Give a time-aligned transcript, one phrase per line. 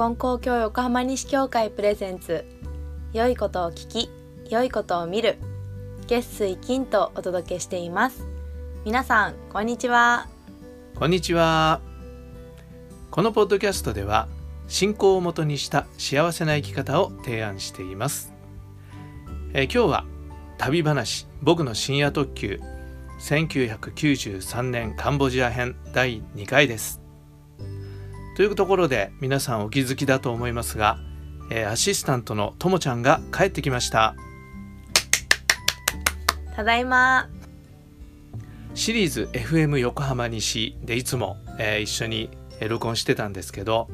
[0.00, 2.46] 金光教横浜西教会プレゼンツ
[3.12, 4.10] 良いことを聞き
[4.48, 5.36] 良いことを見る
[6.06, 8.24] 月水金とお届けしています
[8.86, 10.26] 皆さんこんにちは
[10.98, 11.82] こんにちは
[13.10, 14.26] このポッドキャストでは
[14.68, 18.32] 信仰をもとにした幸せな生き方を提案しています
[19.52, 20.04] え今日は
[20.56, 22.58] 旅話僕の深夜特急
[23.18, 26.99] 1993年カンボジア編第2回です
[28.36, 30.98] というところで皆さんお気づきだと思いますが、
[31.50, 34.14] えーアシスタントのともちゃんが帰ってきました。
[36.54, 37.28] ただいま。
[38.74, 42.30] シリーズ FM 横浜西でいつも、えー一緒に
[42.60, 43.88] えー録音してたんですけど、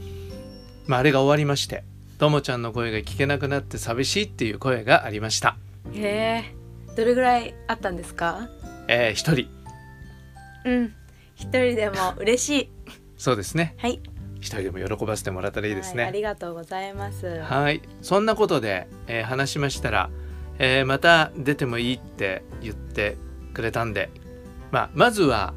[0.86, 1.82] まあ、あれが終わりまして
[2.18, 5.56] ともちゃんの声が聞けなくなって寂しいっていう声がありました、
[5.94, 6.54] へえ
[6.96, 8.48] どれぐらいあったんですか？
[8.88, 9.48] えー一人。
[10.64, 10.94] うん。
[11.36, 12.70] 一人でも嬉しい。
[13.18, 13.74] そうですね。
[13.78, 14.00] はい
[14.46, 16.04] 一人でも喜ばせてもらったらいいですね。
[16.04, 17.40] はいありがとうございます。
[17.40, 17.82] はい。
[18.00, 20.08] そんなことで、えー話しましたら、
[20.58, 23.16] えーまた出てもいいって言って
[23.52, 24.08] くれたんで、
[24.70, 25.52] まあ、まずは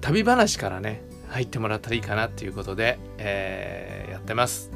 [0.00, 4.70] 旅話からね入ってもらったらいいかなっていうことで、えーやってます。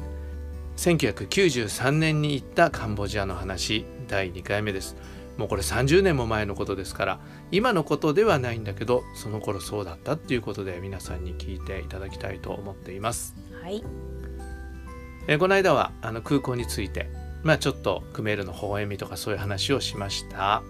[0.77, 4.95] 1993年に行ったカンボジアの話第2回目です。
[5.39, 13.83] もうこれ30年も前のことですから今のことではないんだけどその頃そうだったっていうことで皆さんに聞いていただきたいと思っていますはい。
[15.27, 17.09] えーこの間はあの空港について、
[17.43, 20.63] まあ、ちょっとクメールの微笑みとかそういう話をしました。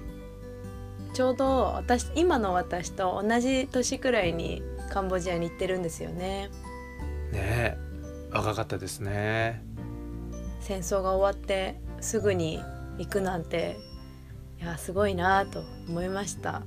[1.13, 6.49] ちょうど私今の私と同じ年くらいにカンボジアに行ってるんですよね。
[7.31, 7.77] ねえ
[8.31, 9.63] 若かったですね。
[10.59, 12.59] 戦争が終わってすぐに
[12.97, 13.77] 行くなんて
[14.61, 16.63] いやすごいなと思いました。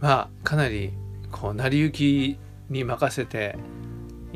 [0.00, 0.92] まあかなり
[1.30, 2.38] こう成り行き
[2.70, 3.56] に任せて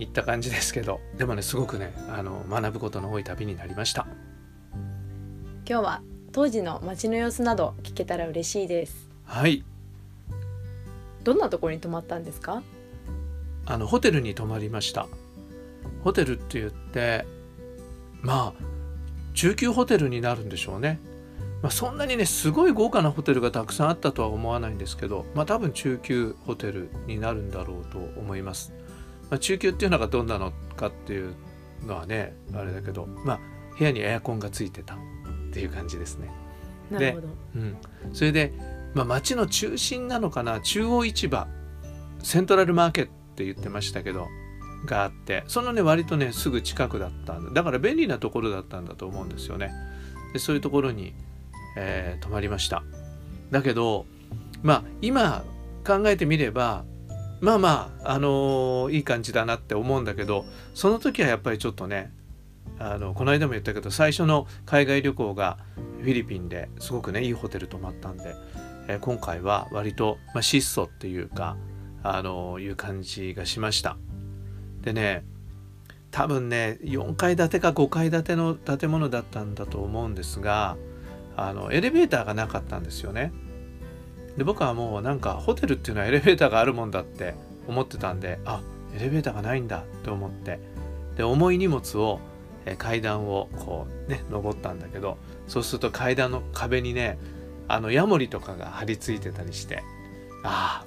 [0.01, 4.07] いった感じですけどでもねすごくねあの学ぶことの多い旅になりました。
[5.69, 6.03] 今日は
[6.33, 9.09] 当時の街の様子など聞けたら嬉しいです。
[9.25, 9.63] はい。
[11.23, 12.63] どんなところに泊まったんですか？
[13.67, 15.07] あのホテルに泊まりました。
[16.03, 17.27] ホテルって言って
[18.23, 18.65] まあ
[19.35, 20.99] 中級ホテルになるんでしょうね、
[21.63, 28.73] まあ、そんなにねすごい豪華なホテルがたくさんあったとは思わないんですけどまあ多分中級ホテルになるんだろうと思います、
[29.31, 31.35] まあ、中級っていうのがどんなのかっていう
[31.87, 33.41] のはねあれだけどまあ
[33.79, 34.99] 部屋にエアコンがついてたっ
[35.53, 36.31] ていう感じですね。
[36.91, 37.29] なるほど。
[37.57, 37.77] うん、
[38.13, 38.53] それで、
[38.95, 40.61] まあ、町の中心なのかな？
[40.61, 41.47] 中央市場
[42.23, 44.27] セントラルマーケットって言ってましたけど
[44.85, 47.51] があってそのね割とねすぐ近くだったんだ。
[47.53, 49.73] だから便利なところだったんだと思うんですよね。
[50.33, 51.15] でそういうところに、
[51.77, 52.83] えー泊まりました。
[53.51, 54.05] だけど
[54.63, 55.45] まあ今
[55.87, 56.85] 考えてみれば
[57.41, 62.13] まあまああのーいい感じだなって思うんだけどその時はやっぱりちょっとね
[62.79, 65.59] あのこの間も言ったけど最初の海外旅行が
[66.01, 68.35] フィリピンですごくねいいホテル泊まったんで、
[68.89, 71.57] えー今回は割と、まあ、質素っていうか
[72.03, 73.97] あのいう感じがしました。
[74.81, 75.25] でね
[76.11, 80.77] 多分ね4階建てか5階建ての建物だったんだと思うんですが
[81.37, 83.33] あのエレベーターがなかったんですよね。
[84.37, 87.35] で僕はもうなんかホテルっていうのはエレベーターがあるもんだって
[87.69, 88.63] 思ってたんであ
[88.97, 90.59] エレベーターがないんだって思って
[91.17, 92.21] で重い荷物を
[92.79, 95.19] 階段をこうね登ったんだけど
[95.49, 97.19] そうすると階段の壁にね
[97.69, 99.83] あのヤモリとかが張り付いてたりして
[100.45, 100.85] あ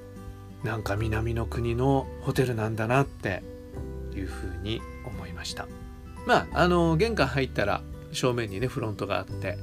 [0.63, 3.43] あなんか南の国のホテルなんだなって
[4.15, 5.67] いうふうに思いました。
[6.25, 7.81] まああの玄関入ったら
[8.13, 9.57] 正面にねフロントがあって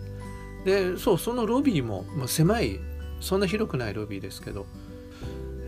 [0.65, 2.81] でそうそのロビーも、まあ、狭い
[3.21, 4.67] そんな広くないロビーですけど、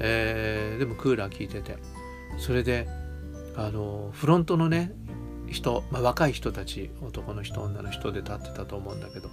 [0.00, 1.76] えーでもクーラー効いてて。
[2.38, 2.88] それで
[3.56, 4.92] あのフロントのね
[5.48, 9.28] 人、まあ、若い人たち男の人女の人で立ってたと思うんだけど。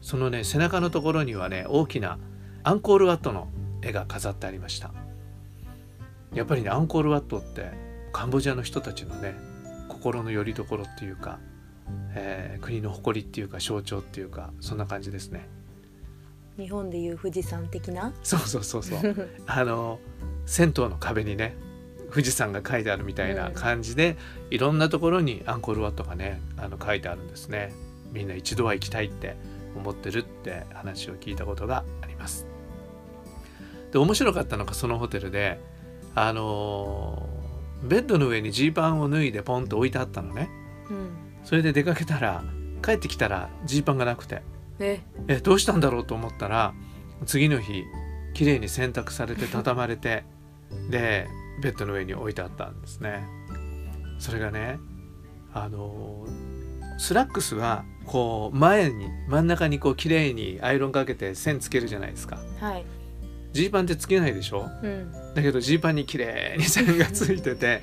[0.00, 2.18] そのね背中のところにはね大きな
[2.62, 3.48] アンコールワットの
[3.82, 4.92] 絵が飾ってありました。
[6.32, 7.72] やっぱりねアンコールワットって
[8.12, 9.34] カンボジアの人たちのね
[9.88, 11.40] 心の拠り所っていうか、
[12.14, 15.48] えー国の誇りっていうか象徴っていうかそんな感じですね。
[16.58, 18.12] 日本でいう富士山的な？
[18.22, 19.28] そうそうそうそう。
[19.46, 19.98] あの
[20.46, 21.56] 銭湯の壁にね
[22.10, 24.16] 富士山が書いてあるみたいな感じで、
[24.50, 27.72] いろんなところにアンコールワットがねあの書いてあるんですね。
[28.12, 29.36] みんな一度は行きたいって
[29.76, 32.46] 思ってるって話を聞いたことがあります。
[33.92, 35.60] で面白かったのがそのホテルで
[36.14, 37.28] あの
[37.82, 40.48] ベッドの上にジーパンを脱いでポンと置いてあったのね。
[40.90, 41.10] うん。
[41.44, 42.42] それで出かけたら
[42.82, 44.42] 帰ってきたらジーパンがなくて
[44.78, 46.74] ええどうしたんだろうと思ったら
[47.24, 47.84] 次の日
[48.34, 50.24] 綺麗に洗濯されて畳まれて
[50.90, 51.26] で
[51.62, 53.24] ベッドの上に置いてあったんですね。
[54.18, 54.78] それがね
[55.52, 56.26] あの
[56.98, 62.38] スラックスはこう前に真ん中にこう綺麗にアイロンかけて線つけるじゃないですか。
[62.60, 62.84] はい。
[63.52, 64.66] ジーパンってつけないでしょ？
[64.82, 65.12] うん。
[65.34, 67.82] だけどジーパンに綺麗に線がついてて。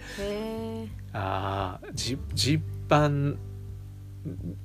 [1.14, 3.38] あージジーパン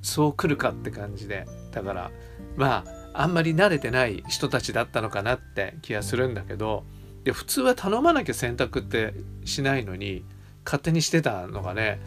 [0.01, 1.45] そう来るかって感じで。
[1.71, 2.11] だから
[2.55, 6.83] まああんまり慣れてない人たちだったのかなって気がするんだけど
[7.23, 9.13] で普通は頼まなきゃ洗濯って
[9.45, 10.23] しないのに
[10.63, 11.99] 勝手にしてたのがね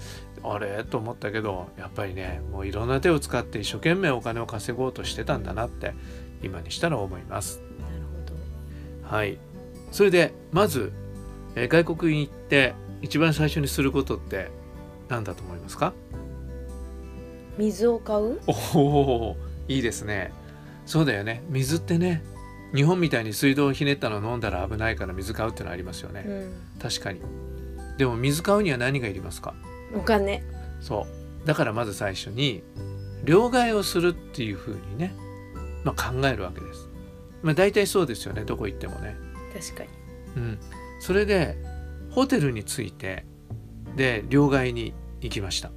[0.45, 0.85] あれ？
[0.85, 5.95] と思ったけどやっぱりねもういろんな手を使って一生懸命お金を稼ごうとしてたんだなって
[6.43, 7.61] 今にしたら思います。
[7.81, 7.95] なる
[9.03, 9.17] ほど。
[9.17, 9.39] はい、
[9.91, 10.93] それでまず、
[11.55, 14.51] えー外国に行って一番最初にすることって
[15.09, 15.93] 何だと思いますか？
[17.59, 18.41] 水を買う？
[18.75, 19.37] おお
[19.69, 20.33] いいですね。
[20.87, 21.43] そうだよね。
[21.49, 22.23] 水ってね
[22.75, 26.81] 日本みたいに水道をひねったの飲んだら危ないから水買うってのありますよね、うん。
[26.81, 27.21] 確かに。
[27.99, 29.55] でも水買うには何がいりますか？
[29.95, 30.43] お金。
[30.81, 31.07] そ
[31.45, 31.47] う。
[31.47, 32.63] だからまず最初に
[33.25, 35.15] 両替をするっていうふうにね、
[35.85, 36.89] まあ、考えるわけです。
[37.43, 38.45] まあ大体そうですよね。
[38.45, 39.17] どこ行ってもね。
[39.53, 39.89] 確かに。
[40.37, 40.59] うん、
[41.01, 41.59] それで
[42.11, 43.27] ホテルに着いて
[43.97, 45.71] で両替に行きました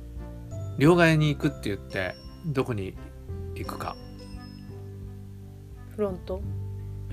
[0.77, 2.95] 両替に行くって言ってどこに
[3.55, 3.95] 行くか。
[5.95, 6.41] フロント？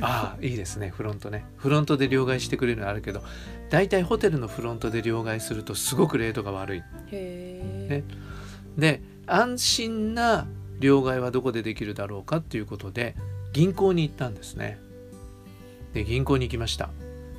[0.00, 0.88] ああいいですね。
[0.88, 1.44] フロントね。
[1.56, 3.23] フロントで両替してくれるのあるけど
[3.70, 6.82] 大体ホテルのフロントで両替するとすごくレートが悪い。
[7.11, 8.05] ね。
[8.76, 10.49] で安心な
[10.81, 13.14] 両替はどこでできるだろうかっていうことで
[13.53, 14.81] 銀行に行ったんですね。
[15.93, 16.91] で銀行に行きました。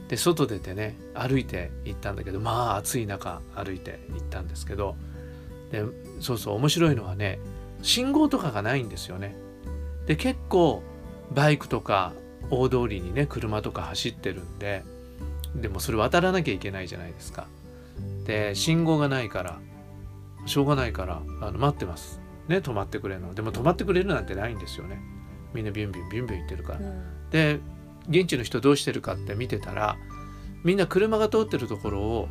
[0.07, 4.95] で外出てね歩いて行ったんだけどまあ暑い中歩いて行ったんですけど
[5.71, 5.83] で
[6.23, 7.37] そうそう面白いのはね
[7.81, 9.35] 信号とかがないんですよね。
[10.07, 10.81] で結構
[11.31, 12.13] バイクとか
[12.49, 14.83] 大通りにね車とか走ってるんで
[15.55, 17.45] でもそれ渡らなきゃいけないじゃないですか。
[18.25, 19.59] で信号がないから
[20.45, 22.21] しょうがないからあの待ってます。
[22.47, 23.33] ね止まってくれるの。
[23.33, 25.01] でも止まってくれるなんてないんですよね。
[25.53, 26.79] みんなビュンビュンビュンビュン言ってるから。
[26.79, 27.29] うん。
[27.31, 27.59] で
[28.07, 29.97] 現地の人どうしてるかって見てたら
[30.63, 32.29] みんな車が通ってるところを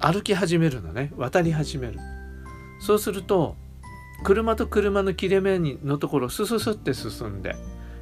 [0.00, 1.12] 歩き始めるのね。
[1.16, 1.98] 渡り始める
[2.80, 3.56] そうすると
[4.22, 7.56] 車と車の切れ目のところをスススって進んで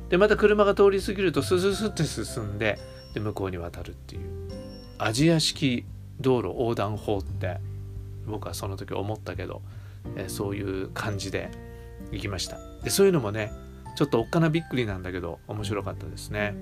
[0.08, 2.78] でまた車が通り過ぎるとスススって進んで
[3.14, 4.42] で向こうに渡るっていう。
[4.98, 5.84] アジア式
[6.20, 7.58] 道路横断法って
[8.26, 9.62] 僕はその時思ったけど、
[10.16, 11.50] えそういう感じで
[12.12, 12.58] 行きました。
[12.84, 13.52] でそういうのもね
[13.96, 16.54] ちょっとおっかなびっくりなんだけど面白かったですね、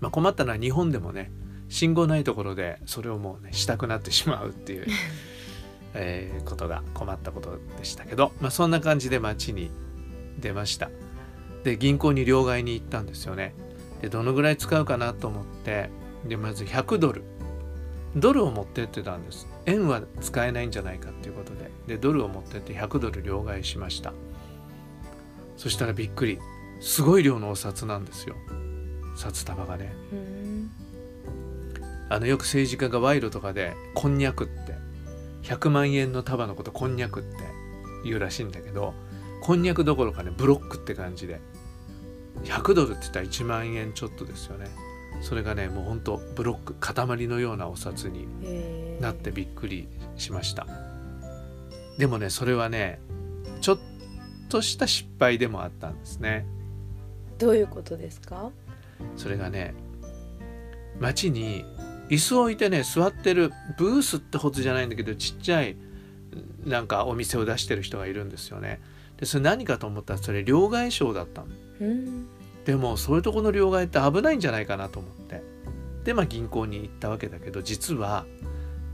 [0.00, 1.30] まあ、困ったのは日本でもね
[1.68, 4.86] 信号ないところでそれをもうねしたくなってしまうっていう、
[5.94, 9.70] えーことが困ったことでしたけど、まあ、そんな感じで街に
[10.38, 10.90] 出ました。
[11.64, 13.54] で銀行に両替に行ったんですよね。
[14.00, 15.90] でどのぐらい使うかなと思って
[16.26, 17.22] でまず100ドル。
[18.16, 19.46] ドルを持ってってたんです。
[19.66, 21.70] 円は使えないんじゃないかっていうことで。
[21.86, 24.12] でドルを持ってって100ドル両替しました。
[25.56, 26.38] そしたらびっくり。
[26.80, 28.36] すごい量のお札なんですよ。
[29.16, 29.92] 札束がね。
[30.12, 30.70] うん。
[32.08, 34.74] あのよく政治家が賄賂とかでこんにゃくって
[35.48, 37.36] 100万円の束のことこんにゃくって
[38.04, 38.92] 言うらしいんだけど
[39.40, 41.40] こんにゃくどころかねブロックって感じで。
[42.44, 44.66] 100ドルって言ったら1万円ちょっとですよね。
[45.22, 48.28] それがねもうほんとブロック塊のようなお札に
[49.00, 50.66] なってびっくりしました。
[51.96, 53.00] でもねそれはね
[53.60, 53.78] ちょっ
[54.48, 56.46] とした失敗でもあったんですね。
[57.38, 58.50] どういうことですか？
[59.16, 59.74] それがね
[61.00, 61.64] 街に
[62.10, 65.76] 椅子を置いてね座ってるブースってほどじゃないんだけどちっちゃい
[66.64, 68.80] なんかお店を出してる人がいるんですよね。
[69.18, 71.48] でそれ何かと思ったらそれ両替商だったの。
[71.80, 72.26] うん。
[72.64, 75.42] でもそういうとこの両替って危ないんじゃないかなと思って。
[76.04, 78.24] でまあ銀行に行ったわけだけど実は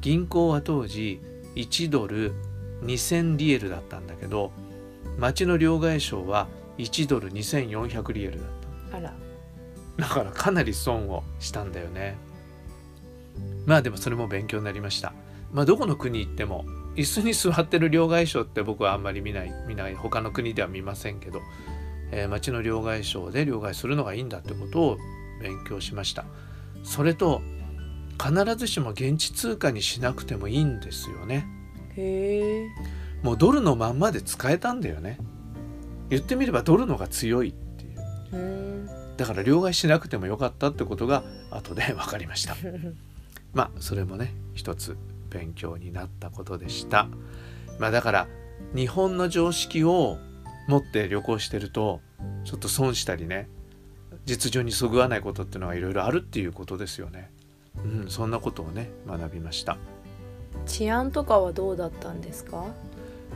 [0.00, 1.20] 銀行は当時
[1.54, 2.32] 1ドル
[2.82, 4.52] 2000リエルだったんだけど
[5.18, 8.48] 町の両替商は1ドル2400リエルだっ
[8.90, 9.14] たあら。
[9.96, 12.16] だからかなり損をしたんだよね
[13.66, 15.12] まあでもそれも勉強になりました。
[15.52, 16.64] まあどこの国行っても
[16.96, 21.40] 椅子に座ってる両替商って僕はあんまり見ない見ない他の国では見ませんけど、
[22.10, 24.98] えー町の両替商で両替するのがいいんだってことを
[25.40, 26.24] 勉強しました。
[26.82, 27.40] それと
[28.22, 31.46] 必ずしも現地通貨にしなくてもいいんですよね。
[31.96, 32.68] へえ。
[33.22, 35.18] もうドルのまんまで使えたんだよね。
[36.10, 38.36] 言ってみればドルのが強いっていう。
[38.36, 38.74] うん
[39.16, 42.56] だから両替しなくてもよかったってことが後で分かりました
[43.54, 44.96] まあそれもね一つ
[45.30, 47.08] 勉強になったことでした。
[47.78, 48.28] まあだから
[48.74, 50.18] 日本の常識を
[50.68, 52.00] 持って旅行してると
[52.44, 53.48] ちょっと損したりね
[54.26, 57.30] 実情にそぐわないことっていうのがいろいろあるっていうことですよね。
[57.76, 59.76] うんそんなことをね学びました。
[60.66, 62.64] 治安とかはどうだったんですか？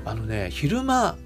[0.04, 1.16] あのね昼間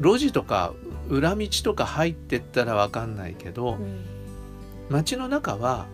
[0.00, 0.74] 路地とか
[1.08, 4.04] 裏道とか入ってったら分かんないけど、うん。
[4.90, 5.86] 街の中は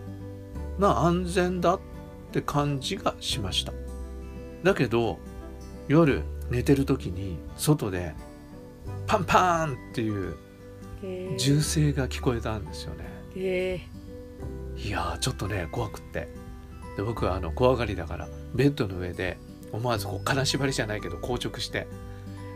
[0.77, 1.79] まあ安全だっ
[2.35, 3.71] て感じがしました。
[4.63, 5.19] だけど
[5.87, 8.13] 夜寝てる時に外で
[9.07, 10.35] パンパーンっていう
[11.37, 13.05] 銃声が聞こえたんですよね。
[13.35, 13.81] へ
[14.75, 16.27] いやーちょっとね怖くって。
[16.97, 19.37] で僕はあの怖がりだからベッドの上で
[19.71, 21.87] 思わずこう金縛りじゃないけど硬直して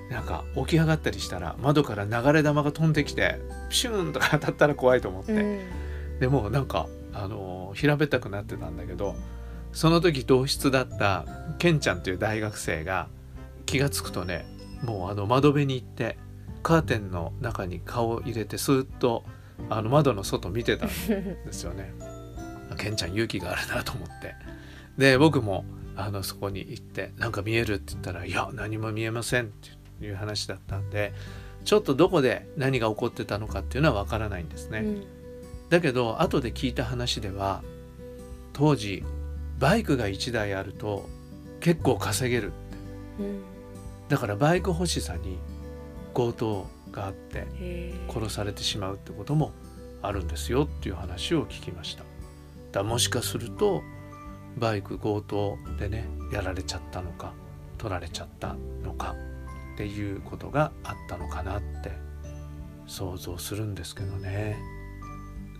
[0.09, 6.19] なんか起き上がったりしたら窓から流れ弾が飛んできてプシューンとか当たったら怖いと思って、うん。
[6.19, 9.15] でもなんか、あのー平べったくなってたんだけど
[9.71, 11.25] その時同室だった
[11.57, 13.07] ケンちゃんという大学生が
[13.65, 14.45] 気が付くとね
[14.83, 16.17] もうあの窓辺に行って
[16.63, 19.23] カーテンの中に顔を入れてスーッと
[19.69, 21.93] あの窓の外見てたんですよね。
[22.77, 24.35] ケンちゃん勇気があるなと思って
[24.97, 25.65] で僕も
[25.97, 29.47] あのそこに行って「なんか見える?」って言ったら「いや何も見えません」っ
[29.99, 31.13] ていう話だったんで
[31.65, 34.79] ちょっとどこで何が起こってたのかっていうのは分からないんですね。
[34.79, 35.03] うん
[35.69, 37.61] だけど後で聞いた話では
[38.53, 39.03] 当時
[39.59, 41.07] バイクが1台あると
[41.59, 42.53] 結構稼げる
[43.19, 43.41] うん。
[44.07, 45.37] だからバイク欲しさに
[46.13, 47.45] 強盗があって
[48.09, 49.51] 殺されてしまうってことも
[50.01, 52.03] あるんですよっていう話を聞きました。
[52.71, 53.83] だもしかすると
[54.57, 57.33] バイク強盗でねやられちゃったのか
[57.77, 59.15] 取られちゃったのか
[59.73, 61.91] っていうことがあったのかなって
[62.87, 64.57] 想像するんですけどね。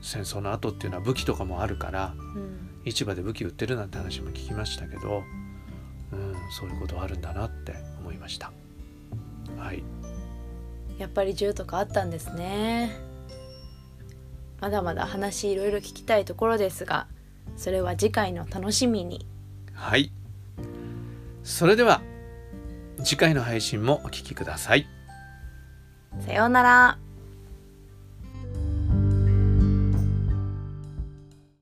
[0.01, 5.24] 戦争の後っていうのは武器とかもあるからうん市場で武器売ってるなんて話も聞きましたけど、
[6.12, 8.51] うん、そういうことあるんだなって思いました。
[9.57, 9.83] はい。
[10.98, 12.95] やっぱり銃とかあったんですね。
[14.59, 17.07] まだまだ話いろいろ聞きたいところですが
[17.55, 19.25] それは次回の楽しみに。
[19.74, 20.12] はい。
[21.43, 22.01] それでは
[23.03, 24.88] 次回の配信もお聞きください。
[26.19, 26.98] さようなら